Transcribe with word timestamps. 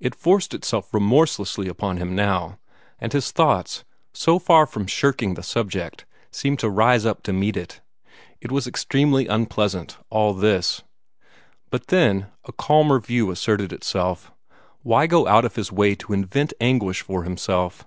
It 0.00 0.16
forced 0.16 0.52
itself 0.52 0.92
remorselessly 0.92 1.68
upon 1.68 1.98
him 1.98 2.16
now; 2.16 2.58
and 2.98 3.12
his 3.12 3.30
thoughts, 3.30 3.84
so 4.12 4.40
far 4.40 4.66
from 4.66 4.88
shirking 4.88 5.34
the 5.34 5.44
subject, 5.44 6.04
seemed 6.32 6.58
to 6.58 6.68
rise 6.68 7.06
up 7.06 7.22
to 7.22 7.32
meet 7.32 7.56
it. 7.56 7.80
It 8.40 8.50
was 8.50 8.66
extremely 8.66 9.28
unpleasant, 9.28 9.96
all 10.10 10.34
this. 10.34 10.82
But 11.70 11.86
then 11.86 12.32
a 12.44 12.50
calmer 12.50 12.98
view 12.98 13.30
asserted 13.30 13.72
itself. 13.72 14.32
Why 14.82 15.06
go 15.06 15.28
out 15.28 15.44
of 15.44 15.54
his 15.54 15.70
way 15.70 15.94
to 15.94 16.12
invent 16.12 16.52
anguish 16.60 17.02
for 17.02 17.22
himself? 17.22 17.86